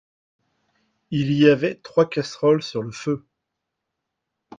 il 1.11 1.31
y 1.31 1.47
avait 1.47 1.75
trois 1.75 2.09
casseroles 2.09 2.63
sur 2.63 2.81
le 2.81 2.89
feu. 2.91 3.23